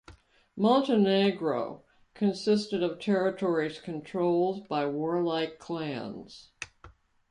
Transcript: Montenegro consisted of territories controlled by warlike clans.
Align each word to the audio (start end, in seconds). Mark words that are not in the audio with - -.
Montenegro 0.57 1.83
consisted 2.15 2.81
of 2.81 2.99
territories 2.99 3.77
controlled 3.79 4.67
by 4.67 4.87
warlike 4.87 5.59
clans. 5.59 6.49